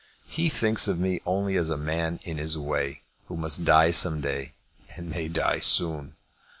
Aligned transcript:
He 0.25 0.49
thinks 0.49 0.87
of 0.87 0.97
me 0.99 1.21
only 1.27 1.55
as 1.57 1.69
a 1.69 1.77
man 1.77 2.19
in 2.23 2.39
his 2.39 2.57
way 2.57 3.03
who 3.27 3.37
must 3.37 3.65
die 3.65 3.91
some 3.91 4.19
day 4.19 4.53
and 4.95 5.11
may 5.11 5.27
die 5.27 5.59
soon." 5.59 6.15